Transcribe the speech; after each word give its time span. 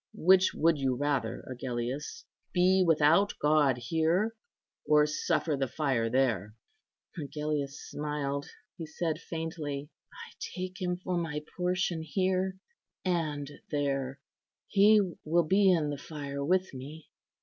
"Which 0.17 0.51
would 0.55 0.79
you 0.79 0.95
rather, 0.95 1.43
Agellius, 1.47 2.25
be 2.53 2.83
without 2.83 3.33
God 3.39 3.77
here, 3.77 4.35
or 4.83 5.05
suffer 5.05 5.55
the 5.55 5.67
fire 5.67 6.09
there?" 6.09 6.55
Agellius 7.15 7.79
smiled; 7.87 8.47
he 8.77 8.87
said 8.87 9.19
faintly, 9.21 9.91
"I 10.11 10.33
take 10.55 10.81
Him 10.81 10.97
for 10.97 11.17
my 11.17 11.43
portion 11.55 12.01
here 12.01 12.57
and 13.05 13.47
there: 13.69 14.19
He 14.65 14.99
will 15.23 15.45
be 15.45 15.69
in 15.71 15.91
the 15.91 15.99
fire 15.99 16.43
with 16.43 16.73
me." 16.73 17.07